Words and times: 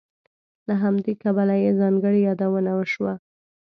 له 0.67 0.73
همدې 0.83 1.13
کبله 1.23 1.55
یې 1.63 1.71
ځانګړې 1.81 2.19
یادونه 2.27 2.71
وشوه. 2.75 3.13